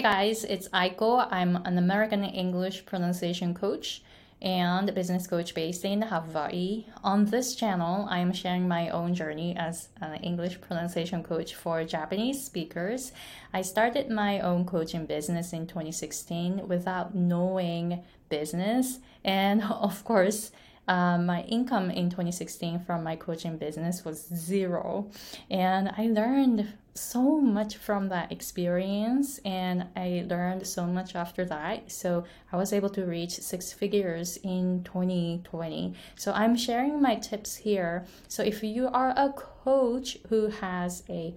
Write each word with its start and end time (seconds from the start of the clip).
Hey 0.00 0.28
guys, 0.28 0.44
it's 0.44 0.66
Aiko. 0.70 1.28
I'm 1.30 1.56
an 1.56 1.76
American 1.76 2.24
English 2.24 2.86
pronunciation 2.86 3.52
coach 3.52 4.02
and 4.40 4.94
business 4.94 5.26
coach 5.26 5.54
based 5.54 5.84
in 5.84 6.00
Hawaii. 6.00 6.86
On 7.04 7.26
this 7.26 7.54
channel, 7.54 8.06
I 8.08 8.20
am 8.20 8.32
sharing 8.32 8.66
my 8.66 8.88
own 8.88 9.14
journey 9.14 9.54
as 9.58 9.90
an 10.00 10.14
English 10.22 10.58
pronunciation 10.62 11.22
coach 11.22 11.54
for 11.54 11.84
Japanese 11.84 12.42
speakers. 12.42 13.12
I 13.52 13.60
started 13.60 14.08
my 14.08 14.40
own 14.40 14.64
coaching 14.64 15.04
business 15.04 15.52
in 15.52 15.66
2016 15.66 16.66
without 16.66 17.14
knowing 17.14 18.02
business, 18.30 19.00
and 19.22 19.62
of 19.70 20.02
course, 20.04 20.50
uh, 20.88 21.18
my 21.18 21.42
income 21.42 21.90
in 21.90 22.08
2016 22.08 22.80
from 22.80 23.04
my 23.04 23.16
coaching 23.16 23.58
business 23.58 24.02
was 24.02 24.26
zero. 24.34 25.10
And 25.50 25.90
I 25.90 26.06
learned 26.06 26.72
so 26.94 27.40
much 27.40 27.76
from 27.76 28.08
that 28.08 28.32
experience 28.32 29.38
and 29.44 29.86
I 29.96 30.24
learned 30.28 30.66
so 30.66 30.86
much 30.86 31.14
after 31.14 31.44
that. 31.46 31.90
So 31.90 32.24
I 32.52 32.56
was 32.56 32.72
able 32.72 32.90
to 32.90 33.04
reach 33.04 33.32
six 33.32 33.72
figures 33.72 34.38
in 34.38 34.82
2020. 34.84 35.94
So 36.16 36.32
I'm 36.32 36.56
sharing 36.56 37.00
my 37.00 37.16
tips 37.16 37.56
here. 37.56 38.06
So 38.28 38.42
if 38.42 38.62
you 38.62 38.88
are 38.88 39.10
a 39.16 39.32
coach 39.32 40.18
who 40.28 40.48
has 40.48 41.02
a 41.08 41.34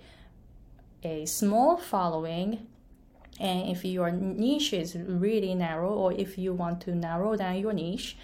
a 1.06 1.26
small 1.26 1.76
following 1.76 2.66
and 3.38 3.70
if 3.70 3.84
your 3.84 4.10
niche 4.10 4.72
is 4.72 4.96
really 4.96 5.54
narrow 5.54 5.90
or 5.90 6.14
if 6.14 6.38
you 6.38 6.54
want 6.54 6.80
to 6.80 6.96
narrow 6.96 7.36
down 7.36 7.58
your 7.58 7.74
niche 7.74 8.16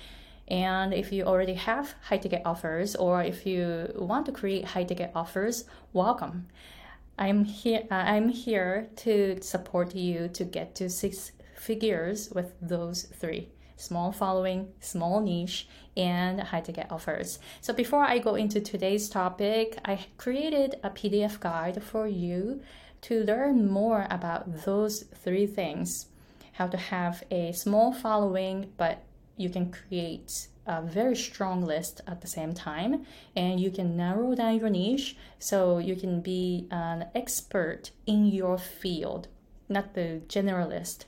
and 0.48 0.94
if 0.94 1.12
you 1.12 1.24
already 1.24 1.54
have 1.54 1.94
high 2.04 2.18
ticket 2.18 2.42
offers 2.46 2.96
or 2.96 3.22
if 3.22 3.46
you 3.46 3.92
want 3.96 4.26
to 4.26 4.32
create 4.32 4.66
high 4.66 4.84
ticket 4.84 5.12
offers, 5.14 5.66
welcome. 5.94 6.48
I'm 7.20 7.44
here 7.44 7.84
uh, 7.92 7.96
I'm 7.96 8.30
here 8.30 8.88
to 9.04 9.42
support 9.42 9.94
you 9.94 10.30
to 10.30 10.46
get 10.46 10.74
to 10.76 10.90
six 10.90 11.34
figures 11.58 12.32
with 12.34 12.54
those 12.62 13.04
three 13.04 13.50
small 13.76 14.12
following, 14.12 14.70
small 14.80 15.22
niche, 15.22 15.68
and 15.96 16.40
high 16.42 16.62
ticket 16.62 16.88
offers. 16.90 17.40
So 17.62 17.74
before 17.74 18.04
I 18.04 18.20
go 18.20 18.36
into 18.36 18.60
today's 18.62 19.10
topic, 19.10 19.78
I 19.86 20.06
created 20.18 20.76
a 20.84 20.90
PDF 20.90 21.40
guide 21.40 21.82
for 21.84 22.08
you 22.08 22.62
to 23.02 23.24
learn 23.24 23.70
more 23.70 24.06
about 24.10 24.66
those 24.66 25.04
three 25.24 25.48
things. 25.48 26.08
How 26.54 26.68
to 26.68 26.78
have 26.78 27.24
a 27.32 27.54
small 27.54 27.94
following, 27.94 28.72
but 28.78 29.04
you 29.38 29.50
can 29.50 29.72
create 29.72 30.48
a 30.70 30.82
very 30.82 31.16
strong 31.16 31.66
list 31.66 32.00
at 32.08 32.22
the 32.22 32.28
same 32.28 32.54
time 32.54 33.06
and 33.36 33.60
you 33.60 33.72
can 33.72 33.98
narrow 33.98 34.34
down 34.36 34.60
your 34.60 34.70
niche 34.70 35.18
so 35.40 35.80
you 35.80 35.96
can 35.96 36.22
be 36.22 36.68
an 36.72 37.08
expert 37.14 37.92
in 38.06 38.26
your 38.26 38.58
field 38.58 39.28
not 39.70 39.94
the 39.94 40.22
generalist. 40.28 41.06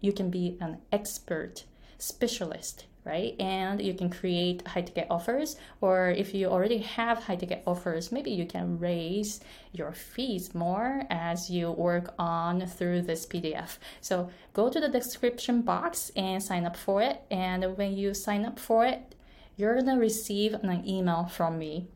You 0.00 0.12
can 0.12 0.30
be 0.30 0.58
an 0.60 0.78
expert 0.90 1.64
specialist 1.98 2.86
right? 3.04 3.34
And 3.40 3.80
you 3.80 3.94
can 3.94 4.10
create 4.10 4.66
high 4.66 4.82
ticket 4.82 5.06
offers, 5.10 5.56
or 5.80 6.10
if 6.10 6.34
you 6.34 6.48
already 6.48 6.78
have 6.78 7.24
high 7.24 7.36
ticket 7.36 7.62
offers, 7.66 8.12
maybe 8.12 8.30
you 8.30 8.46
can 8.46 8.78
raise 8.78 9.40
your 9.72 9.92
fees 9.92 10.54
more 10.54 11.04
as 11.10 11.50
you 11.50 11.70
work 11.70 12.14
on 12.18 12.66
through 12.66 13.02
this 13.02 13.26
PDF. 13.26 13.78
So 14.00 14.30
go 14.52 14.68
to 14.68 14.80
the 14.80 14.88
description 14.88 15.62
box 15.62 16.10
and 16.16 16.42
sign 16.42 16.66
up 16.66 16.76
for 16.76 17.02
it. 17.02 17.22
And 17.30 17.76
when 17.76 17.96
you 17.96 18.14
sign 18.14 18.44
up 18.44 18.58
for 18.58 18.84
it, 18.84 19.14
you're 19.56 19.76
gonna 19.76 19.98
receive 19.98 20.54
an 20.54 20.88
email 20.88 21.24
from 21.24 21.58
me. 21.58 21.88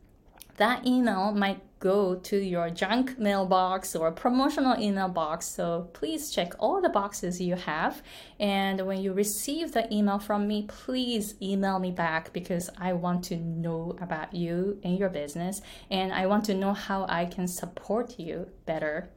That 0.57 0.87
email 0.87 1.33
might 1.33 1.63
go 1.81 2.15
to 2.15 2.39
your 2.39 2.71
junk 2.71 3.19
mailbox 3.19 3.95
or 3.95 4.11
promotional 4.11 4.81
email 4.81 5.09
box. 5.09 5.47
So 5.47 5.91
please 5.93 6.31
check 6.31 6.55
all 6.59 6.81
the 6.81 6.89
boxes 6.89 7.41
you 7.41 7.57
have. 7.57 8.03
And 8.41 8.87
when 8.87 9.03
you 9.03 9.13
receive 9.13 9.73
the 9.73 9.93
email 9.93 10.19
from 10.19 10.49
me, 10.49 10.65
please 10.67 11.35
email 11.43 11.79
me 11.79 11.91
back 11.91 12.33
because 12.33 12.71
I 12.79 12.95
want 12.95 13.25
to 13.25 13.37
know 13.37 13.97
about 14.01 14.33
you 14.33 14.79
and 14.83 14.97
your 14.99 15.11
business. 15.11 15.61
And 15.91 16.13
I 16.13 16.27
want 16.27 16.45
to 16.47 16.55
know 16.55 16.73
how 16.73 17.05
I 17.09 17.27
can 17.27 17.49
support 17.49 18.19
you 18.19 18.49
better. 18.65 19.11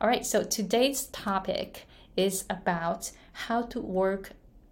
All 0.00 0.08
right, 0.08 0.24
so 0.24 0.44
today's 0.44 1.06
topic 1.08 1.86
is 2.16 2.44
about 2.48 3.10
how 3.32 3.62
to 3.62 3.80
work, 3.80 4.30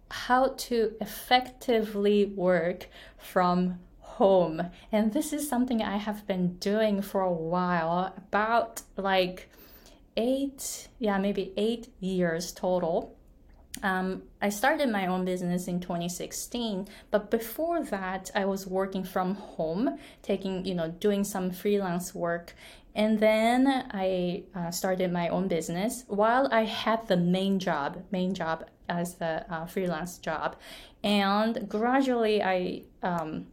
how 0.09 0.55
to 0.57 0.93
effectively 1.01 2.25
work 2.25 2.87
from 3.17 3.79
home. 4.17 4.71
And 4.91 5.13
this 5.13 5.31
is 5.31 5.47
something 5.47 5.81
I 5.81 5.97
have 5.97 6.25
been 6.25 6.57
doing 6.57 7.01
for 7.01 7.21
a 7.21 7.31
while, 7.31 8.13
about 8.17 8.81
like 8.95 9.49
eight, 10.15 10.87
yeah, 10.99 11.17
maybe 11.19 11.53
eight 11.55 11.89
years 11.99 12.51
total. 12.51 13.15
Um, 13.83 14.23
I 14.41 14.49
started 14.49 14.89
my 14.89 15.05
own 15.05 15.23
business 15.23 15.67
in 15.67 15.79
2016, 15.79 16.87
but 17.11 17.29
before 17.29 17.83
that, 17.85 18.31
I 18.33 18.45
was 18.45 18.65
working 18.65 19.03
from 19.03 19.35
home, 19.35 19.99
taking, 20.23 20.65
you 20.65 20.73
know, 20.73 20.89
doing 20.89 21.23
some 21.23 21.51
freelance 21.51 22.15
work. 22.15 22.55
And 22.95 23.19
then 23.19 23.67
I 23.91 24.45
uh, 24.55 24.71
started 24.71 25.11
my 25.11 25.27
own 25.29 25.47
business 25.47 26.03
while 26.07 26.49
I 26.51 26.63
had 26.63 27.07
the 27.07 27.17
main 27.17 27.59
job, 27.59 28.01
main 28.11 28.33
job 28.33 28.65
as 28.89 29.15
the 29.15 29.45
uh, 29.53 29.67
freelance 29.67 30.17
job. 30.17 30.55
And 31.03 31.69
gradually, 31.69 32.41
I 32.41 32.81
um, 33.03 33.45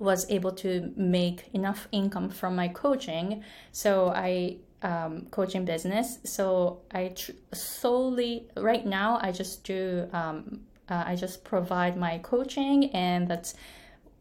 was 0.00 0.28
able 0.30 0.50
to 0.50 0.92
make 0.96 1.50
enough 1.52 1.86
income 1.92 2.30
from 2.30 2.56
my 2.56 2.66
coaching. 2.68 3.44
So 3.70 4.08
I 4.08 4.56
um, 4.82 5.26
coaching 5.30 5.66
business. 5.66 6.18
So 6.24 6.80
I 6.90 7.08
tr- 7.08 7.32
solely 7.52 8.48
right 8.56 8.84
now 8.84 9.18
I 9.22 9.30
just 9.30 9.62
do 9.62 10.08
um, 10.12 10.62
uh, 10.88 11.04
I 11.06 11.16
just 11.16 11.44
provide 11.44 11.96
my 11.96 12.18
coaching 12.18 12.90
and 12.94 13.28
that's 13.28 13.54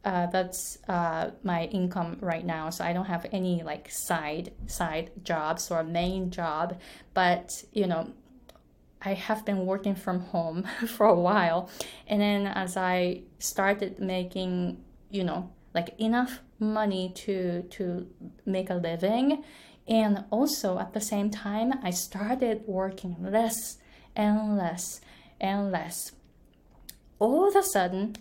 uh, 0.06 0.28
that's 0.28 0.79
uh, 0.88 1.31
my 1.44 1.66
income 1.66 2.18
right 2.22 2.45
now. 2.45 2.69
So 2.69 2.84
I 2.84 2.94
don't 2.94 3.06
have 3.06 3.25
any 3.31 3.63
like 3.63 3.89
side 3.89 4.51
side 4.66 5.12
jobs 5.23 5.72
or 5.72 5.84
main 5.84 6.29
job, 6.29 6.79
but 7.13 7.63
you 7.72 7.88
know 7.88 8.12
I 9.01 9.13
have 9.13 9.45
been 9.45 9.66
working 9.66 9.95
from 9.95 10.19
home 10.19 10.63
for 10.88 11.06
a 11.06 11.16
while, 11.16 11.69
and 12.07 12.19
then 12.22 12.47
as 12.47 12.75
I 12.75 13.22
started 13.39 14.00
making 14.00 14.84
you 15.09 15.23
know 15.23 15.50
like 15.74 16.00
enough 16.00 16.40
money 16.59 17.12
to 17.16 17.63
to 17.63 18.07
make 18.46 18.69
a 18.69 18.75
living. 18.75 19.44
And 19.88 20.25
also 20.30 20.78
at 20.78 20.94
the 20.94 21.02
same 21.02 21.31
time 21.31 21.74
i 21.84 21.90
started 21.90 22.62
working 22.68 23.16
less 23.19 23.78
and 24.16 24.57
less 24.57 25.02
and 25.40 25.72
less. 25.72 26.12
All 27.19 27.47
of 27.47 27.56
a 27.56 27.63
sudden 27.63 28.16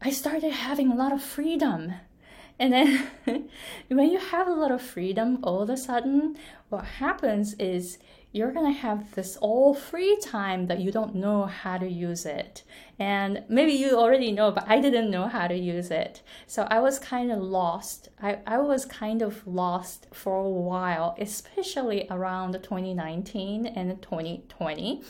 i 0.00 0.10
started 0.10 0.52
having 0.52 0.90
a 0.90 0.96
lot 0.96 1.12
of 1.12 1.22
freedom. 1.22 1.94
And 2.58 2.72
then 2.72 3.10
when 3.88 4.10
you 4.10 4.18
have 4.18 4.46
a 4.46 4.54
lot 4.54 4.70
of 4.70 4.82
freedom 4.82 5.38
all 5.42 5.62
of 5.62 5.70
a 5.70 5.76
sudden 5.76 6.36
what 6.74 6.84
happens 6.84 7.54
is 7.54 7.98
you're 8.32 8.50
going 8.50 8.66
to 8.66 8.80
have 8.80 9.14
this 9.14 9.36
all 9.36 9.74
free 9.74 10.18
time 10.20 10.66
that 10.66 10.80
you 10.80 10.90
don't 10.90 11.14
know 11.14 11.44
how 11.46 11.78
to 11.78 11.88
use 11.88 12.26
it. 12.26 12.64
And 12.98 13.44
maybe 13.48 13.72
you 13.72 13.96
already 13.96 14.32
know, 14.32 14.50
but 14.50 14.68
I 14.68 14.80
didn't 14.80 15.08
know 15.08 15.28
how 15.28 15.46
to 15.46 15.54
use 15.56 15.92
it. 15.92 16.20
So 16.48 16.66
I 16.68 16.80
was 16.80 16.98
kind 16.98 17.30
of 17.30 17.38
lost. 17.38 18.08
I, 18.20 18.40
I 18.44 18.58
was 18.58 18.86
kind 18.86 19.22
of 19.22 19.46
lost 19.46 20.08
for 20.12 20.34
a 20.34 20.48
while, 20.48 21.14
especially 21.20 22.08
around 22.10 22.54
2019 22.54 23.66
and 23.66 24.02
2020. 24.02 25.02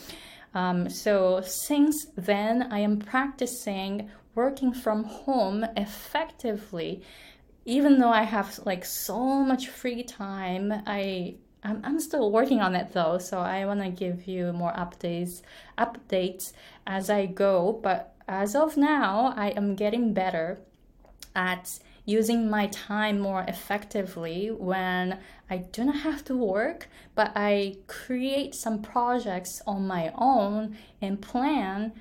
Um, 0.52 0.90
so 0.90 1.40
since 1.40 2.08
then, 2.16 2.70
I 2.70 2.80
am 2.80 2.98
practicing 2.98 4.10
working 4.34 4.74
from 4.74 5.04
home 5.04 5.64
effectively 5.76 7.02
even 7.64 7.98
though 7.98 8.10
I 8.10 8.22
have 8.24 8.60
like 8.64 8.84
so 8.84 9.18
much 9.42 9.68
free 9.68 10.02
time, 10.02 10.72
I 10.86 11.36
I'm, 11.64 11.80
I'm 11.82 11.98
still 11.98 12.30
working 12.30 12.60
on 12.60 12.76
it 12.76 12.92
though, 12.92 13.18
so 13.18 13.40
I 13.40 13.64
want 13.64 13.80
to 13.80 13.88
give 13.88 14.28
you 14.28 14.52
more 14.52 14.72
updates 14.72 15.42
updates 15.78 16.52
as 16.86 17.08
I 17.08 17.26
go. 17.26 17.80
But 17.82 18.14
as 18.28 18.54
of 18.54 18.76
now, 18.76 19.32
I 19.36 19.48
am 19.48 19.74
getting 19.74 20.12
better 20.12 20.60
at 21.34 21.78
using 22.04 22.50
my 22.50 22.66
time 22.66 23.18
more 23.18 23.44
effectively 23.48 24.50
when 24.50 25.18
I 25.48 25.56
do 25.56 25.84
not 25.84 25.96
have 25.96 26.22
to 26.24 26.36
work, 26.36 26.88
but 27.14 27.32
I 27.34 27.76
create 27.86 28.54
some 28.54 28.82
projects 28.82 29.62
on 29.66 29.86
my 29.86 30.12
own 30.16 30.76
and 31.00 31.20
plan, 31.20 31.92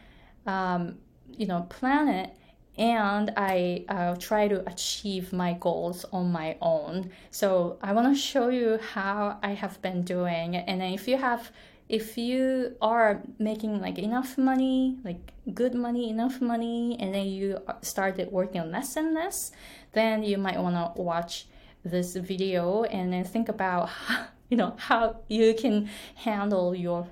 um, 0.46 0.98
you 1.38 1.46
know, 1.46 1.62
plan 1.70 2.10
it 2.10 2.36
and 2.78 3.32
I 3.38 3.86
uh, 3.88 4.16
try 4.16 4.48
to 4.48 4.68
achieve 4.68 5.32
my 5.32 5.54
goals 5.54 6.06
on 6.12 6.32
my 6.32 6.58
own. 6.62 7.12
So 7.30 7.78
I 7.82 7.94
want 7.94 8.16
to 8.16 8.20
show 8.20 8.50
you 8.50 8.80
how 8.94 9.38
I 9.44 9.52
have 9.52 9.82
been 9.82 10.04
doing. 10.04 10.56
And 10.56 10.82
if 10.82 11.08
you 11.08 11.18
have, 11.18 11.52
if 11.88 12.18
you 12.18 12.76
are 12.82 13.22
making 13.38 13.80
like 13.80 14.00
enough 14.00 14.38
money, 14.38 14.98
like 15.04 15.34
good 15.54 15.76
money, 15.76 16.10
enough 16.10 16.42
money, 16.42 16.98
and 17.00 17.14
then 17.14 17.28
you 17.28 17.60
started 17.82 18.32
working 18.32 18.72
less 18.72 18.96
and 18.96 19.14
less, 19.14 19.52
then 19.92 20.24
you 20.24 20.38
might 20.38 20.60
want 20.60 20.96
to 20.96 21.02
watch 21.02 21.46
this 21.86 22.16
video 22.16 22.84
and 22.86 23.14
then 23.14 23.24
think 23.24 23.50
about, 23.50 23.90
how, 23.90 24.26
you 24.50 24.58
know, 24.58 24.76
how 24.78 25.18
you 25.28 25.54
can 25.54 25.90
handle 26.16 26.74
your 26.74 27.08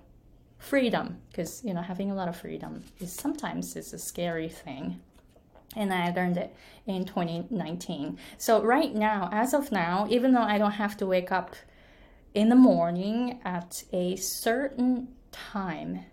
freedom 0.57 1.17
because 1.31 1.63
you 1.65 1.73
know 1.73 1.81
having 1.81 2.11
a 2.11 2.13
lot 2.13 2.27
of 2.27 2.35
freedom 2.35 2.83
is 2.99 3.11
sometimes 3.11 3.75
is 3.75 3.93
a 3.93 3.97
scary 3.97 4.47
thing 4.47 4.99
and 5.75 5.93
I 5.93 6.11
learned 6.11 6.37
it 6.37 6.55
in 6.85 7.05
2019. 7.05 8.17
So 8.37 8.61
right 8.63 8.93
now, 8.93 9.29
as 9.31 9.53
of 9.53 9.71
now, 9.71 10.07
even 10.09 10.33
though 10.33 10.41
I 10.41 10.57
don't 10.57 10.71
have 10.71 10.97
to 10.97 11.05
wake 11.05 11.31
up 11.31 11.55
in 12.33 12.49
the 12.49 12.55
morning 12.55 13.39
at 13.43 13.83
a 13.91 14.15
certain 14.15 15.09
time, 15.31 16.05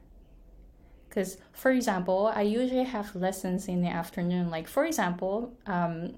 because 1.09 1.39
for 1.53 1.71
example, 1.71 2.31
I 2.33 2.43
usually 2.43 2.85
have 2.85 3.17
lessons 3.17 3.67
in 3.67 3.83
the 3.83 3.89
afternoon. 3.89 4.51
Like 4.51 4.69
for 4.69 4.85
example, 4.85 5.57
um, 5.67 6.15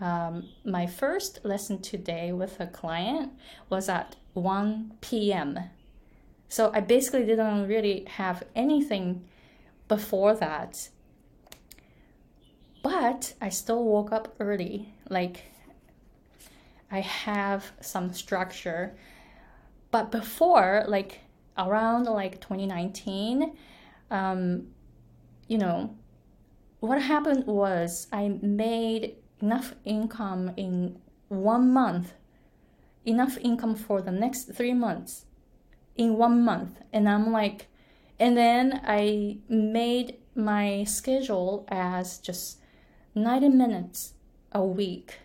um, 0.00 0.48
my 0.64 0.86
first 0.86 1.44
lesson 1.44 1.80
today 1.80 2.32
with 2.32 2.60
a 2.60 2.66
client 2.66 3.32
was 3.68 3.88
at 3.88 4.16
1 4.34 4.92
p.m. 5.00 5.58
So 6.48 6.70
I 6.72 6.80
basically 6.80 7.24
didn't 7.24 7.66
really 7.66 8.04
have 8.08 8.42
anything 8.54 9.24
before 9.88 10.34
that. 10.34 10.88
But 12.88 13.34
I 13.40 13.48
still 13.48 13.82
woke 13.82 14.12
up 14.12 14.36
early. 14.38 14.94
Like 15.08 15.42
I 16.88 17.00
have 17.00 17.72
some 17.80 18.12
structure. 18.12 18.96
But 19.90 20.12
before, 20.12 20.84
like 20.86 21.18
around 21.58 22.04
like 22.04 22.40
2019, 22.40 23.56
um, 24.12 24.68
you 25.48 25.58
know, 25.58 25.96
what 26.78 27.02
happened 27.02 27.46
was 27.48 28.06
I 28.12 28.38
made 28.40 29.16
enough 29.42 29.74
income 29.84 30.52
in 30.56 31.00
one 31.26 31.72
month, 31.72 32.12
enough 33.04 33.36
income 33.38 33.74
for 33.74 34.00
the 34.00 34.12
next 34.12 34.54
three 34.54 34.74
months 34.74 35.24
in 35.96 36.16
one 36.16 36.44
month. 36.44 36.78
And 36.92 37.08
I'm 37.08 37.32
like, 37.32 37.66
and 38.20 38.36
then 38.36 38.80
I 38.86 39.38
made 39.48 40.18
my 40.36 40.84
schedule 40.84 41.66
as 41.68 42.18
just 42.18 42.60
90 43.16 43.48
minutes 43.48 44.12
a 44.52 44.62
week 44.62 45.20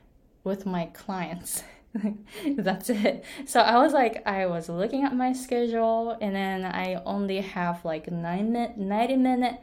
with 0.45 0.65
my 0.65 0.85
clients. 0.85 1.63
That's 2.57 2.89
it. 2.89 3.25
So 3.45 3.59
I 3.59 3.77
was 3.79 3.91
like, 3.91 4.25
I 4.25 4.45
was 4.45 4.69
looking 4.69 5.03
at 5.03 5.13
my 5.13 5.33
schedule, 5.33 6.17
and 6.21 6.33
then 6.33 6.63
I 6.63 7.01
only 7.05 7.41
have 7.41 7.83
like 7.83 8.09
nine 8.09 8.53
minute, 8.53 8.77
90 8.77 9.17
minute 9.17 9.59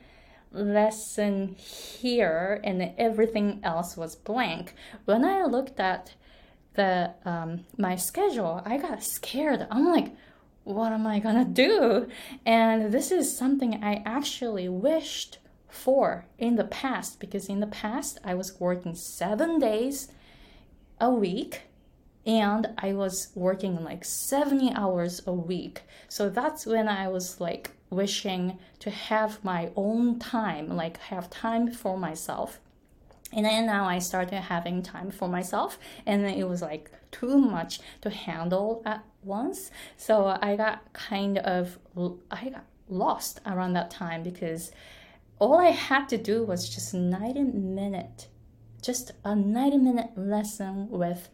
lesson 0.53 1.55
here, 1.55 2.61
and 2.63 2.93
everything 2.99 3.61
else 3.65 3.97
was 3.97 4.15
blank. 4.15 4.75
When 5.07 5.25
I 5.25 5.45
looked 5.45 5.81
at 5.81 6.15
the 6.75 7.15
um, 7.25 7.65
my 7.79 7.97
schedule, 7.97 8.63
I 8.65 8.77
got 8.77 9.03
scared. 9.03 9.67
I'm 9.71 9.87
like, 9.87 10.15
what 10.65 10.93
am 10.93 11.07
I 11.07 11.19
gonna 11.19 11.47
do? 11.47 12.09
And 12.45 12.93
this 12.93 13.11
is 13.11 13.35
something 13.35 13.83
I 13.83 14.03
actually 14.05 14.69
wished 14.69 15.39
for 15.69 16.27
in 16.39 16.57
the 16.57 16.65
past 16.65 17.21
because 17.21 17.49
in 17.49 17.61
the 17.61 17.67
past 17.67 18.19
I 18.25 18.35
was 18.35 18.59
working 18.59 18.95
seven 18.95 19.59
days 19.59 20.09
a 21.01 21.11
week 21.11 21.63
and 22.27 22.69
I 22.77 22.93
was 22.93 23.29
working 23.35 23.83
like 23.83 24.05
70 24.05 24.73
hours 24.75 25.23
a 25.27 25.33
week. 25.33 25.83
So 26.09 26.29
that's 26.29 26.67
when 26.67 26.89
I 26.89 27.09
was 27.09 27.41
like 27.41 27.71
wishing 27.91 28.59
to 28.81 28.91
have 28.91 29.43
my 29.43 29.71
own 29.77 30.19
time, 30.19 30.77
like 30.77 30.99
have 30.99 31.31
time 31.31 31.71
for 31.71 31.97
myself. 31.97 32.61
And 33.33 33.45
then 33.45 33.67
now 33.67 33.87
I 33.87 33.99
started 33.99 34.41
having 34.41 34.83
time 34.83 35.11
for 35.11 35.29
myself, 35.29 35.79
and 36.07 36.25
then 36.25 36.35
it 36.35 36.49
was 36.49 36.63
like 36.63 36.91
too 37.11 37.37
much 37.37 37.81
to 38.01 38.11
handle 38.11 38.83
at 38.87 39.05
once. 39.23 39.71
So 39.97 40.39
I 40.41 40.57
got 40.57 40.93
kind 40.93 41.39
of 41.39 41.79
I 42.31 42.49
got 42.51 42.65
lost 42.89 43.41
around 43.45 43.75
that 43.75 43.91
time 43.91 44.23
because 44.23 44.73
all 45.39 45.59
I 45.59 45.71
had 45.71 46.09
to 46.09 46.19
do 46.19 46.45
was 46.45 46.69
just 46.69 46.95
90 46.95 47.43
minute, 47.43 48.29
just 48.83 49.13
a 49.25 49.35
90 49.35 49.79
minute 49.79 50.11
lesson 50.17 50.89
with 50.91 51.29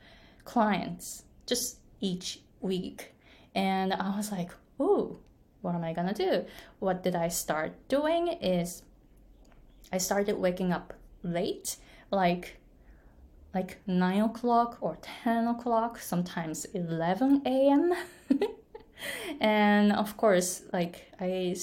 clients, 0.45 1.25
just 1.47 1.79
each 2.01 2.41
week. 2.61 3.15
And 3.55 3.93
I 3.93 4.17
was 4.17 4.31
like, 4.31 4.51
oh, 4.79 5.19
what 5.63 5.75
am 5.75 5.85
I 5.85 5.93
gonna 5.93 6.15
do? 6.15 6.45
What 6.79 7.03
did 7.03 7.15
I 7.15 7.29
start 7.29 7.73
doing 7.89 8.29
is 8.29 8.83
I 9.93 9.99
started 9.99 10.37
waking 10.37 10.73
up 10.73 10.95
late, 11.23 11.77
like 12.11 12.61
like 13.55 13.79
9 13.87 14.21
o'clock 14.21 14.79
or 14.81 14.99
10 15.23 15.47
o'clock, 15.47 16.01
sometimes 16.01 16.65
11 16.75 17.43
a.m. 17.47 17.95
and 19.41 19.93
of 19.93 20.17
course, 20.17 20.63
like 20.73 21.13
I, 21.21 21.55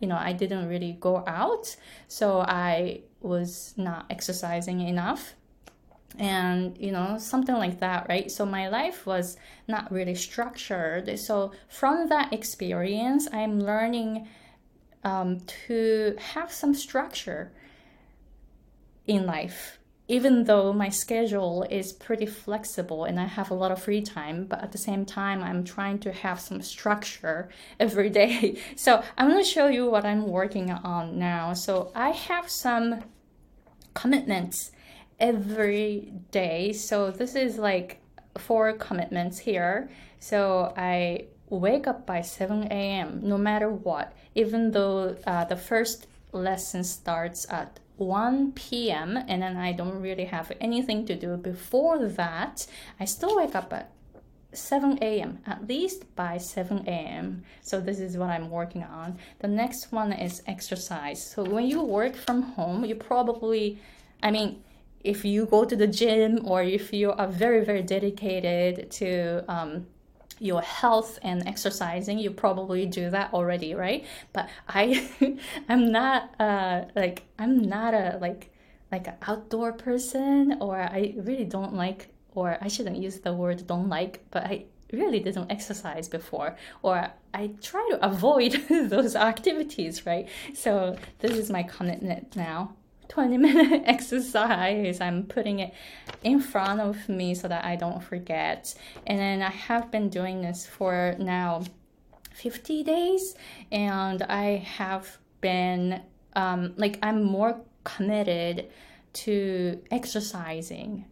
you 0.00 0.08
know, 0.08 0.16
I 0.16 0.32
didn't 0.32 0.68
really 0.68 0.96
go 1.00 1.24
out, 1.26 1.76
so 2.08 2.40
I 2.40 3.02
was 3.20 3.74
not 3.76 4.06
exercising 4.10 4.80
enough. 4.80 5.34
And, 6.18 6.78
you 6.78 6.92
know, 6.92 7.18
something 7.18 7.56
like 7.56 7.80
that, 7.80 8.06
right? 8.08 8.30
So 8.30 8.46
my 8.46 8.68
life 8.68 9.04
was 9.04 9.36
not 9.68 9.92
really 9.92 10.14
structured. 10.14 11.18
So 11.18 11.52
from 11.68 12.08
that 12.08 12.32
experience, 12.32 13.28
I'm 13.32 13.60
learning 13.60 14.26
um, 15.04 15.40
to 15.66 16.16
have 16.18 16.50
some 16.50 16.74
structure 16.74 17.52
in 19.06 19.26
life 19.26 19.78
even 20.08 20.44
though 20.44 20.72
my 20.72 20.88
schedule 20.88 21.64
is 21.68 21.92
pretty 21.92 22.26
flexible 22.26 23.04
and 23.04 23.18
I 23.18 23.24
have 23.24 23.50
a 23.50 23.54
lot 23.54 23.72
of 23.72 23.82
free 23.82 24.02
time, 24.02 24.46
but 24.46 24.62
at 24.62 24.72
the 24.72 24.78
same 24.78 25.04
time, 25.04 25.42
I'm 25.42 25.64
trying 25.64 25.98
to 26.00 26.12
have 26.12 26.40
some 26.40 26.62
structure 26.62 27.48
every 27.80 28.10
day. 28.10 28.58
So 28.76 29.02
I'm 29.16 29.28
going 29.28 29.42
to 29.42 29.48
show 29.48 29.68
you 29.68 29.90
what 29.90 30.04
I'm 30.04 30.28
working 30.28 30.70
on 30.70 31.18
now. 31.18 31.54
So 31.54 31.90
I 31.94 32.10
have 32.10 32.48
some 32.48 33.02
commitments 33.94 34.70
every 35.18 36.12
day. 36.30 36.72
So 36.72 37.10
this 37.10 37.34
is 37.34 37.58
like 37.58 38.00
four 38.38 38.72
commitments 38.74 39.38
here. 39.38 39.90
So 40.20 40.72
I 40.76 41.26
wake 41.48 41.86
up 41.86 42.06
by 42.06 42.20
7 42.20 42.64
a.m. 42.64 43.20
no 43.22 43.38
matter 43.38 43.70
what, 43.70 44.12
even 44.34 44.72
though 44.72 45.16
uh, 45.26 45.44
the 45.44 45.56
first 45.56 46.06
lesson 46.32 46.84
starts 46.84 47.46
at 47.50 47.80
1 47.96 48.52
p.m. 48.52 49.16
and 49.16 49.42
then 49.42 49.56
I 49.56 49.72
don't 49.72 50.00
really 50.00 50.26
have 50.26 50.52
anything 50.60 51.06
to 51.06 51.14
do 51.14 51.36
before 51.36 52.06
that, 52.06 52.66
I 53.00 53.04
still 53.04 53.36
wake 53.36 53.54
up 53.54 53.72
at 53.72 53.92
7 54.52 54.98
a.m. 55.02 55.38
at 55.46 55.66
least 55.66 56.14
by 56.16 56.38
7 56.38 56.84
a.m. 56.86 57.42
So 57.62 57.80
this 57.80 58.00
is 58.00 58.16
what 58.16 58.30
I'm 58.30 58.50
working 58.50 58.82
on. 58.82 59.18
The 59.40 59.48
next 59.48 59.92
one 59.92 60.12
is 60.12 60.42
exercise. 60.46 61.24
So 61.24 61.44
when 61.44 61.66
you 61.66 61.82
work 61.82 62.16
from 62.16 62.42
home, 62.42 62.84
you 62.84 62.94
probably, 62.94 63.78
I 64.22 64.30
mean, 64.30 64.62
if 65.04 65.24
you 65.24 65.46
go 65.46 65.64
to 65.64 65.76
the 65.76 65.86
gym 65.86 66.40
or 66.44 66.62
if 66.62 66.92
you 66.92 67.12
are 67.12 67.28
very 67.28 67.64
very 67.64 67.82
dedicated 67.82 68.90
to 68.90 69.44
um, 69.46 69.86
your 70.38 70.60
health 70.62 71.18
and 71.22 71.46
exercising 71.46 72.18
you 72.18 72.30
probably 72.30 72.86
do 72.86 73.10
that 73.10 73.32
already 73.32 73.74
right? 73.74 74.04
But 74.32 74.48
i 74.68 75.08
i'm 75.68 75.90
not 75.90 76.38
uh 76.40 76.84
like 76.94 77.22
i'm 77.38 77.62
not 77.62 77.94
a 77.94 78.18
like 78.20 78.50
like 78.92 79.06
an 79.08 79.14
outdoor 79.22 79.72
person 79.72 80.58
or 80.60 80.76
i 80.78 81.14
really 81.16 81.44
don't 81.44 81.74
like 81.74 82.08
or 82.34 82.58
i 82.60 82.68
shouldn't 82.68 82.96
use 82.96 83.18
the 83.20 83.32
word 83.32 83.66
don't 83.66 83.88
like 83.88 84.24
but 84.30 84.44
i 84.44 84.64
really 84.92 85.18
didn't 85.18 85.50
exercise 85.50 86.08
before 86.08 86.56
or 86.82 87.08
i 87.34 87.48
try 87.60 87.86
to 87.90 88.04
avoid 88.04 88.52
those 88.68 89.16
activities 89.16 90.06
right? 90.06 90.28
So 90.54 90.96
this 91.18 91.32
is 91.32 91.50
my 91.50 91.62
commitment 91.62 92.36
now 92.36 92.74
20 93.08 93.38
minute 93.38 93.82
exercise. 93.86 95.00
I'm 95.00 95.24
putting 95.24 95.60
it 95.60 95.74
in 96.22 96.40
front 96.40 96.80
of 96.80 97.08
me 97.08 97.34
so 97.34 97.48
that 97.48 97.64
I 97.64 97.76
don't 97.76 98.02
forget. 98.02 98.74
And 99.06 99.18
then 99.18 99.42
I 99.42 99.50
have 99.50 99.90
been 99.90 100.08
doing 100.08 100.42
this 100.42 100.66
for 100.66 101.14
now 101.18 101.62
50 102.34 102.82
days, 102.82 103.34
and 103.72 104.22
I 104.22 104.56
have 104.56 105.18
been 105.40 106.02
um, 106.34 106.74
like, 106.76 106.98
I'm 107.02 107.22
more 107.22 107.60
committed 107.84 108.68
to 109.14 109.82
exercising 109.90 111.06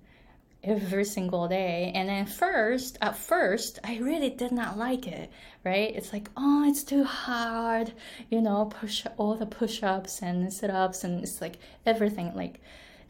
every 0.64 1.04
single 1.04 1.48
day. 1.48 1.92
And 1.94 2.08
then 2.08 2.26
first, 2.26 2.98
at 3.00 3.16
first, 3.16 3.78
I 3.84 3.98
really 3.98 4.30
did 4.30 4.52
not 4.52 4.78
like 4.78 5.06
it, 5.06 5.30
right? 5.64 5.94
It's 5.94 6.12
like, 6.12 6.28
oh, 6.36 6.68
it's 6.68 6.82
too 6.82 7.04
hard, 7.04 7.92
you 8.30 8.40
know, 8.40 8.66
push 8.66 9.06
all 9.16 9.34
the 9.34 9.46
push 9.46 9.82
ups 9.82 10.22
and 10.22 10.52
sit 10.52 10.70
ups, 10.70 11.04
and 11.04 11.22
it's 11.22 11.40
like 11.40 11.58
everything. 11.86 12.34
Like, 12.34 12.60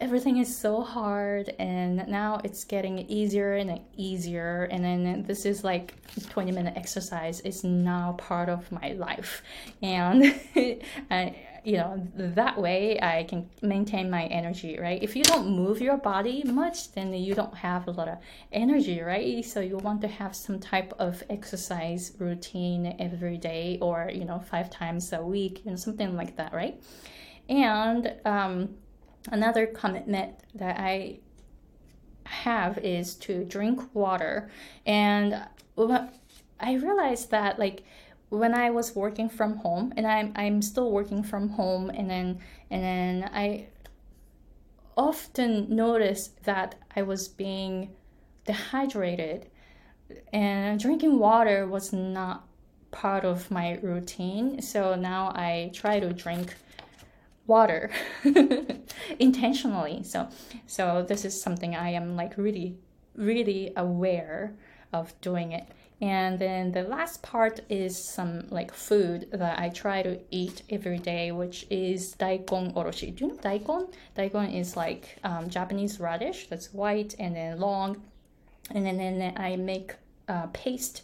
everything 0.00 0.38
is 0.38 0.54
so 0.56 0.82
hard 0.82 1.54
and 1.58 2.06
now 2.08 2.40
it's 2.44 2.64
getting 2.64 2.98
easier 3.10 3.54
and 3.54 3.80
easier. 3.96 4.68
And 4.70 4.84
then 4.84 5.24
this 5.24 5.46
is 5.46 5.64
like 5.64 5.94
20 6.30 6.52
minute 6.52 6.74
exercise 6.76 7.40
is 7.40 7.64
now 7.64 8.12
part 8.18 8.48
of 8.48 8.70
my 8.72 8.92
life. 8.92 9.42
And 9.82 10.34
I, 11.10 11.36
you 11.64 11.78
know 11.78 12.06
that 12.14 12.60
way 12.60 13.00
i 13.00 13.24
can 13.24 13.48
maintain 13.62 14.10
my 14.10 14.24
energy 14.26 14.78
right? 14.78 15.02
If 15.02 15.16
you 15.16 15.24
don't 15.24 15.48
move 15.48 15.80
your 15.80 15.96
body 15.96 16.42
much 16.44 16.92
then 16.92 17.14
you 17.14 17.34
don't 17.34 17.56
have 17.56 17.88
a 17.88 17.90
lot 17.90 18.06
of 18.06 18.18
energy 18.52 19.00
right? 19.00 19.42
So 19.44 19.60
you 19.60 19.78
want 19.78 20.02
to 20.02 20.08
have 20.08 20.36
some 20.36 20.60
type 20.60 20.92
of 20.98 21.22
exercise 21.30 22.12
routine 22.18 22.94
every 22.98 23.38
day 23.38 23.78
or 23.80 24.10
you 24.12 24.26
know 24.26 24.38
five 24.38 24.68
times 24.68 25.12
a 25.14 25.22
week 25.22 25.62
you 25.64 25.70
know 25.70 25.76
something 25.76 26.14
like 26.14 26.36
that 26.36 26.52
right? 26.52 26.82
And 27.48 28.12
um, 28.26 28.74
another 29.30 29.66
commitment 29.66 30.34
that 30.54 30.78
I 30.78 31.18
have 32.24 32.78
is 32.78 33.14
to 33.16 33.44
drink 33.44 33.94
water. 33.94 34.50
And 34.86 35.46
I 36.60 36.74
realized 36.74 37.30
that 37.30 37.58
like 37.58 37.82
when 38.28 38.54
I 38.54 38.70
was 38.70 38.96
working 38.96 39.28
from 39.28 39.56
home 39.56 39.92
and 39.96 40.06
I'm 40.06 40.32
I'm 40.34 40.62
still 40.62 40.90
working 40.90 41.22
from 41.22 41.50
home 41.50 41.90
and 41.90 42.10
then 42.10 42.38
and 42.70 42.82
then 42.82 43.30
I 43.32 43.66
often 44.96 45.74
noticed 45.74 46.42
that 46.44 46.76
I 46.96 47.02
was 47.02 47.28
being 47.28 47.90
dehydrated 48.44 49.46
and 50.32 50.78
drinking 50.80 51.18
water 51.18 51.66
was 51.66 51.92
not 51.92 52.46
part 52.90 53.24
of 53.24 53.50
my 53.50 53.78
routine. 53.82 54.62
So 54.62 54.94
now 54.94 55.32
I 55.34 55.70
try 55.74 55.98
to 55.98 56.12
drink 56.12 56.54
water 57.46 57.90
intentionally 59.18 60.02
so 60.02 60.28
so 60.66 61.04
this 61.06 61.24
is 61.24 61.40
something 61.40 61.74
i 61.74 61.90
am 61.90 62.16
like 62.16 62.36
really 62.36 62.76
really 63.16 63.72
aware 63.76 64.54
of 64.92 65.18
doing 65.20 65.52
it 65.52 65.68
and 66.00 66.38
then 66.38 66.72
the 66.72 66.82
last 66.82 67.22
part 67.22 67.60
is 67.68 67.96
some 67.96 68.48
like 68.50 68.74
food 68.74 69.28
that 69.32 69.58
I 69.58 69.68
try 69.68 70.02
to 70.02 70.20
eat 70.30 70.62
every 70.68 70.98
day, 70.98 71.32
which 71.32 71.66
is 71.70 72.14
daikon 72.16 72.74
oroshi. 72.74 73.14
Do 73.14 73.24
you 73.24 73.30
know 73.30 73.38
daikon? 73.38 73.88
Daikon 74.16 74.52
is 74.52 74.76
like 74.76 75.18
um, 75.24 75.48
Japanese 75.48 76.00
radish 76.00 76.48
that's 76.48 76.74
white 76.74 77.14
and 77.18 77.36
then 77.36 77.60
long. 77.60 78.02
And 78.70 78.84
then, 78.84 78.98
then 78.98 79.34
I 79.36 79.56
make 79.56 79.94
uh, 80.28 80.48
paste 80.52 81.02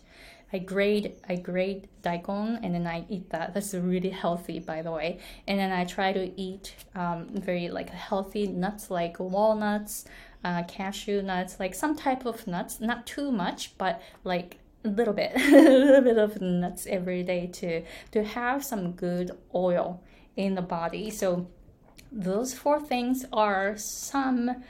I 0.53 0.59
grate 0.59 1.19
I 1.29 1.37
grate 1.37 1.87
daikon 2.03 2.59
and 2.63 2.75
then 2.75 2.87
I 2.87 3.05
eat 3.09 3.31
that. 3.31 3.55
That's 3.55 3.75
really 3.75 4.11
healthy, 4.11 4.59
by 4.59 4.83
the 4.83 4.91
way. 4.91 5.19
And 5.47 5.59
then 5.59 5.73
I 5.73 5.85
try 5.85 6.13
to 6.13 6.41
eat 6.41 6.75
um, 6.95 7.29
very 7.35 7.69
like 7.69 7.91
healthy 7.91 8.47
nuts 8.47 8.91
like 8.91 9.21
walnuts, 9.21 10.05
uh, 10.45 10.65
cashew 10.65 11.23
nuts, 11.23 11.61
like 11.61 11.75
some 11.75 11.97
type 11.97 12.25
of 12.27 12.47
nuts. 12.47 12.81
Not 12.81 13.07
too 13.07 13.31
much, 13.31 13.79
but 13.79 14.03
like 14.25 14.59
a 14.85 14.89
little 14.89 15.15
bit, 15.15 15.33
a 15.37 15.39
little 15.41 16.01
bit 16.03 16.19
of 16.19 16.41
nuts 16.41 16.87
every 16.89 17.23
day 17.23 17.47
to 17.47 17.85
to 18.11 18.25
have 18.25 18.65
some 18.65 18.93
good 18.93 19.31
oil 19.55 20.03
in 20.37 20.55
the 20.55 20.63
body. 20.63 21.11
So 21.11 21.49
those 22.11 22.55
four 22.55 22.81
things 22.81 23.25
are 23.33 23.77
some 23.77 24.65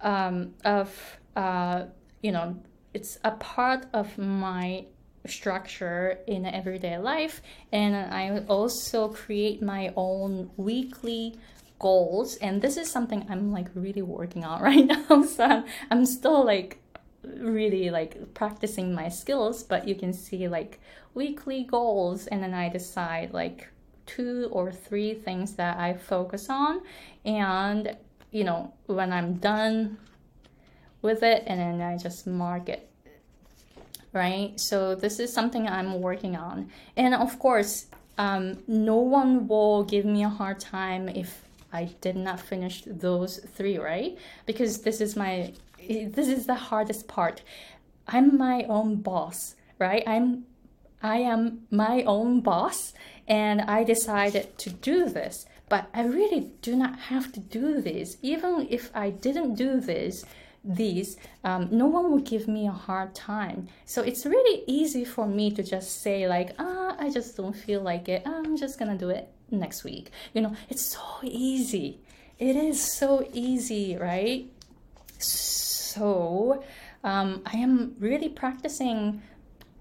um, 0.00 0.54
of 0.64 1.20
uh, 1.36 1.84
you 2.22 2.32
know 2.32 2.56
it's 2.92 3.18
a 3.24 3.30
part 3.32 3.86
of 3.92 4.18
my 4.18 4.86
structure 5.26 6.18
in 6.26 6.44
everyday 6.44 6.98
life 6.98 7.42
and 7.70 7.94
i 7.94 8.38
also 8.48 9.08
create 9.08 9.62
my 9.62 9.92
own 9.96 10.50
weekly 10.56 11.34
goals 11.78 12.36
and 12.36 12.60
this 12.60 12.76
is 12.76 12.90
something 12.90 13.24
i'm 13.28 13.52
like 13.52 13.68
really 13.74 14.02
working 14.02 14.44
on 14.44 14.60
right 14.70 14.86
now 14.86 15.22
so 15.22 15.44
i'm, 15.44 15.64
I'm 15.90 16.06
still 16.06 16.44
like 16.44 16.78
really 17.24 17.90
like 17.90 18.34
practicing 18.34 18.94
my 18.94 19.08
skills 19.08 19.62
but 19.62 19.86
you 19.86 19.94
can 19.94 20.12
see 20.12 20.48
like 20.48 20.80
weekly 21.14 21.64
goals 21.64 22.26
and 22.26 22.42
then 22.42 22.54
i 22.54 22.68
decide 22.68 23.32
like 23.32 23.68
two 24.06 24.48
or 24.50 24.72
three 24.72 25.14
things 25.14 25.54
that 25.54 25.76
i 25.76 25.94
focus 25.94 26.48
on 26.50 26.80
and 27.24 27.96
you 28.32 28.42
know 28.42 28.72
when 28.86 29.12
i'm 29.12 29.34
done 29.34 29.98
with 31.00 31.22
it 31.22 31.44
and 31.46 31.60
then 31.60 31.80
i 31.80 31.96
just 31.96 32.26
mark 32.26 32.68
it 32.68 32.91
right? 34.12 34.58
So 34.60 34.94
this 34.94 35.18
is 35.18 35.32
something 35.32 35.68
I'm 35.68 36.00
working 36.00 36.36
on. 36.36 36.70
And 36.96 37.14
of 37.14 37.38
course, 37.38 37.86
um, 38.18 38.58
no 38.66 38.96
one 38.96 39.48
will 39.48 39.84
give 39.84 40.04
me 40.04 40.22
a 40.24 40.28
hard 40.28 40.60
time 40.60 41.08
if 41.08 41.42
I 41.72 41.90
did 42.00 42.16
not 42.16 42.40
finish 42.40 42.82
those 42.86 43.38
three, 43.38 43.78
right? 43.78 44.18
Because 44.46 44.82
this 44.82 45.00
is 45.00 45.16
my 45.16 45.52
this 45.88 46.28
is 46.28 46.46
the 46.46 46.54
hardest 46.54 47.08
part. 47.08 47.42
I'm 48.06 48.38
my 48.38 48.64
own 48.68 48.96
boss, 48.96 49.56
right? 49.78 50.02
I'm 50.06 50.44
I 51.02 51.18
am 51.18 51.62
my 51.70 52.02
own 52.02 52.40
boss 52.40 52.92
and 53.26 53.62
I 53.62 53.82
decided 53.82 54.56
to 54.58 54.70
do 54.70 55.08
this. 55.08 55.46
But 55.68 55.88
I 55.94 56.04
really 56.04 56.52
do 56.60 56.76
not 56.76 56.98
have 57.10 57.32
to 57.32 57.40
do 57.40 57.80
this. 57.80 58.18
Even 58.20 58.66
if 58.68 58.94
I 58.94 59.08
didn't 59.08 59.54
do 59.54 59.80
this, 59.80 60.24
these, 60.64 61.16
um, 61.44 61.68
no 61.70 61.86
one 61.86 62.10
will 62.10 62.20
give 62.20 62.46
me 62.46 62.66
a 62.66 62.72
hard 62.72 63.14
time. 63.14 63.68
So 63.84 64.02
it's 64.02 64.24
really 64.24 64.62
easy 64.66 65.04
for 65.04 65.26
me 65.26 65.50
to 65.52 65.62
just 65.62 66.02
say 66.02 66.28
like, 66.28 66.54
ah, 66.58 66.96
I 66.98 67.10
just 67.10 67.36
don't 67.36 67.54
feel 67.54 67.80
like 67.80 68.08
it. 68.08 68.22
I'm 68.26 68.56
just 68.56 68.78
gonna 68.78 68.96
do 68.96 69.10
it 69.10 69.28
next 69.50 69.84
week. 69.84 70.10
You 70.34 70.42
know, 70.42 70.56
it's 70.68 70.92
so 70.92 71.02
easy. 71.22 71.98
It 72.38 72.56
is 72.56 72.80
so 72.80 73.28
easy, 73.32 73.96
right? 73.96 74.46
So 75.18 76.62
um, 77.04 77.42
I 77.46 77.56
am 77.58 77.96
really 77.98 78.28
practicing 78.28 79.22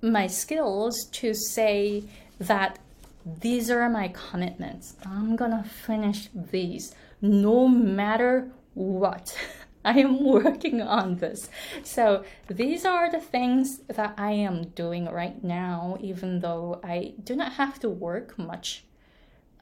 my 0.02 0.28
skills 0.28 1.08
to 1.12 1.34
say 1.34 2.04
that 2.40 2.80
these 3.26 3.70
are 3.70 3.88
my 3.90 4.08
commitments. 4.10 4.96
I'm 5.06 5.36
gonna 5.36 5.64
finish 5.64 6.30
these 6.34 6.96
no 7.22 7.68
matter 7.68 8.50
what. 8.74 9.38
I 9.86 10.00
am 10.00 10.24
working 10.24 10.82
on 10.82 11.16
this. 11.18 11.50
So 11.84 12.24
these 12.48 12.86
are 12.86 13.12
the 13.12 13.20
things 13.20 13.80
that 13.88 14.14
I 14.18 14.32
am 14.32 14.68
doing 14.70 15.06
right 15.06 15.44
now, 15.44 15.98
even 16.00 16.40
though 16.40 16.80
I 16.84 17.14
do 17.24 17.36
not 17.36 17.54
have 17.54 17.80
to 17.80 17.90
work 17.90 18.38
much 18.38 18.84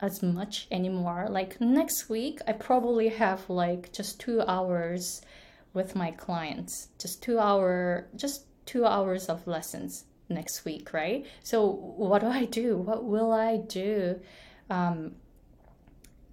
as 0.02 0.22
much 0.22 0.68
anymore. 0.72 1.28
Like 1.30 1.62
next 1.62 2.10
week, 2.10 2.40
I 2.48 2.54
probably 2.54 3.10
have 3.10 3.50
like 3.50 3.94
just 3.94 4.20
two 4.20 4.42
hours 4.42 5.22
with 5.74 5.96
my 5.96 6.12
clients, 6.12 6.90
just 7.00 7.22
two 7.24 7.40
hour, 7.40 8.08
just 8.16 8.46
two 8.66 8.86
hours 8.86 9.30
of 9.30 9.48
lessons 9.48 10.06
next 10.28 10.66
week, 10.66 10.94
right? 10.94 11.26
So 11.44 11.66
what 11.66 12.22
do 12.22 12.28
I 12.28 12.46
do? 12.46 12.78
What 12.78 13.04
will 13.04 13.32
I 13.32 13.58
do? 13.58 14.20
Um, 14.70 15.16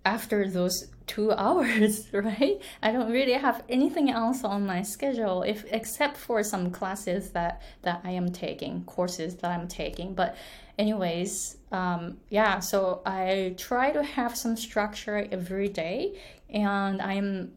after 0.04 0.48
those 0.48 0.88
two 1.06 1.32
hours, 1.44 2.08
right? 2.12 2.60
I 2.82 2.92
don't 2.92 3.10
really 3.10 3.32
have 3.32 3.62
anything 3.68 4.10
else 4.10 4.44
on 4.44 4.66
my 4.66 4.82
schedule 4.82 5.42
if 5.42 5.64
except 5.72 6.16
for 6.16 6.42
some 6.42 6.70
classes 6.70 7.30
that 7.30 7.62
that 7.82 8.00
I 8.04 8.10
am 8.10 8.30
taking, 8.32 8.84
courses 8.84 9.36
that 9.36 9.50
I'm 9.50 9.68
taking. 9.68 10.14
But 10.14 10.36
anyways, 10.78 11.58
um, 11.72 12.18
yeah, 12.28 12.58
so 12.58 13.02
I 13.06 13.54
try 13.56 13.90
to 13.90 14.02
have 14.02 14.36
some 14.36 14.56
structure 14.56 15.26
every 15.30 15.68
day 15.68 16.18
and 16.50 17.00
I'm 17.00 17.52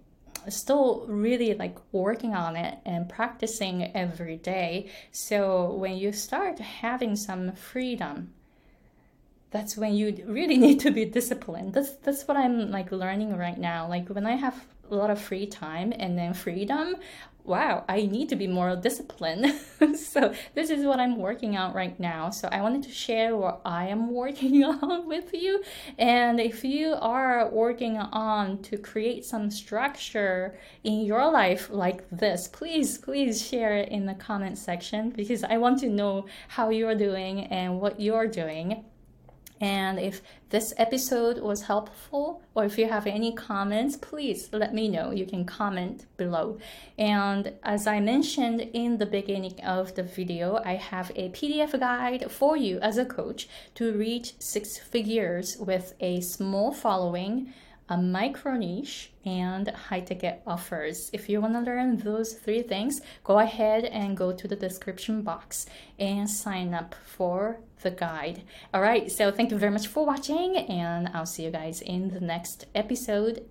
still 0.47 1.05
really 1.07 1.53
like 1.53 1.77
working 1.91 2.33
on 2.33 2.55
it 2.55 2.79
and 2.85 3.09
practicing 3.09 3.95
every 3.95 4.37
day. 4.37 4.89
So 5.11 5.73
when 5.73 5.97
you 5.97 6.11
start 6.11 6.59
having 6.59 7.15
some 7.15 7.51
freedom 7.53 8.33
that's 9.51 9.75
when 9.77 9.93
you 9.95 10.23
really 10.27 10.57
need 10.65 10.79
to 10.81 10.91
be 10.91 11.05
disciplined. 11.05 11.73
That's 11.73 11.91
that's 12.03 12.27
what 12.27 12.37
I'm 12.37 12.71
like 12.71 12.91
learning 12.91 13.35
right 13.37 13.57
now. 13.57 13.87
Like 13.87 14.09
when 14.09 14.25
I 14.25 14.35
have 14.35 14.65
a 14.91 14.95
lot 14.95 15.09
of 15.09 15.21
free 15.21 15.45
time 15.45 15.93
and 15.95 16.17
then 16.17 16.33
freedom, 16.33 16.95
wow, 17.43 17.83
I 17.89 18.05
need 18.05 18.29
to 18.29 18.35
be 18.35 18.47
more 18.47 18.75
disciplined. 18.75 19.53
so 19.97 20.33
this 20.53 20.69
is 20.69 20.85
what 20.85 20.99
I'm 20.99 21.17
working 21.17 21.57
on 21.57 21.73
right 21.73 21.99
now. 21.99 22.29
So 22.29 22.47
I 22.51 22.61
wanted 22.61 22.83
to 22.83 22.91
share 22.91 23.35
what 23.35 23.61
I 23.65 23.87
am 23.87 24.11
working 24.13 24.63
on 24.63 25.07
with 25.07 25.33
you. 25.33 25.63
And 25.97 26.39
if 26.39 26.63
you 26.63 26.93
are 26.93 27.49
working 27.49 27.97
on 27.97 28.61
to 28.63 28.77
create 28.77 29.25
some 29.25 29.49
structure 29.49 30.57
in 30.83 31.01
your 31.01 31.31
life 31.31 31.69
like 31.71 32.07
this, 32.11 32.47
please, 32.47 32.97
please 32.97 33.45
share 33.45 33.77
it 33.77 33.89
in 33.89 34.05
the 34.05 34.15
comment 34.15 34.57
section 34.57 35.09
because 35.09 35.43
I 35.43 35.57
want 35.57 35.79
to 35.79 35.89
know 35.89 36.25
how 36.49 36.69
you're 36.69 36.95
doing 36.95 37.45
and 37.45 37.79
what 37.79 37.99
you're 37.99 38.27
doing. 38.27 38.85
And 39.61 39.99
if 39.99 40.21
this 40.49 40.73
episode 40.77 41.39
was 41.39 41.63
helpful, 41.63 42.41
or 42.55 42.65
if 42.65 42.77
you 42.77 42.87
have 42.87 43.05
any 43.05 43.33
comments, 43.33 43.97
please 43.97 44.49
let 44.53 44.73
me 44.73 44.87
know. 44.87 45.11
You 45.11 45.25
can 45.25 45.45
comment 45.45 46.05
below. 46.17 46.57
And 46.97 47.53
as 47.63 47.85
I 47.85 47.99
mentioned 47.99 48.61
in 48.73 48.97
the 48.97 49.05
beginning 49.05 49.59
of 49.61 49.95
the 49.95 50.03
video, 50.03 50.61
I 50.63 50.75
have 50.75 51.11
a 51.15 51.29
PDF 51.29 51.77
guide 51.79 52.31
for 52.31 52.55
you 52.55 52.79
as 52.79 52.97
a 52.97 53.05
coach 53.05 53.49
to 53.75 53.91
reach 53.91 54.33
six 54.39 54.77
figures 54.77 55.57
with 55.57 55.93
a 55.99 56.21
small 56.21 56.71
following 56.71 57.53
a 57.89 57.97
micro 57.97 58.55
niche, 58.55 59.11
and 59.25 59.67
high 59.69 59.99
ticket 59.99 60.41
offers. 60.45 61.09
If 61.11 61.27
you 61.27 61.41
want 61.41 61.53
to 61.53 61.59
learn 61.59 61.97
those 61.97 62.33
three 62.33 62.61
things, 62.61 63.01
go 63.23 63.39
ahead 63.39 63.85
and 63.85 64.15
go 64.15 64.31
to 64.31 64.47
the 64.47 64.55
description 64.55 65.21
box 65.21 65.65
and 65.97 66.29
sign 66.29 66.73
up 66.73 66.95
for 67.05 67.59
the 67.81 67.91
guide. 67.91 68.43
All 68.73 68.81
right, 68.81 69.11
so 69.11 69.31
thank 69.31 69.51
you 69.51 69.57
very 69.57 69.71
much 69.71 69.87
for 69.87 70.05
watching, 70.05 70.55
and 70.57 71.09
I'll 71.13 71.25
see 71.25 71.43
you 71.43 71.51
guys 71.51 71.81
in 71.81 72.09
the 72.09 72.21
next 72.21 72.65
episode. 72.75 73.45